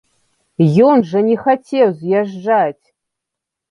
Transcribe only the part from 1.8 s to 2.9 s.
з'язджаць!